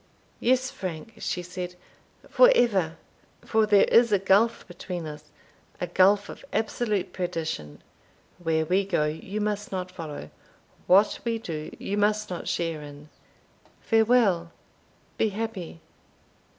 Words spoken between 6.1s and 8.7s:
of absolute perdition; where